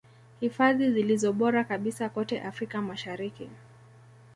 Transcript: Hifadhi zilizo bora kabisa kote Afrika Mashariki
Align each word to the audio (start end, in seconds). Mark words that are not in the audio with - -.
Hifadhi 0.39 0.91
zilizo 0.91 1.33
bora 1.33 1.63
kabisa 1.63 2.09
kote 2.09 2.41
Afrika 2.41 2.81
Mashariki 2.81 3.49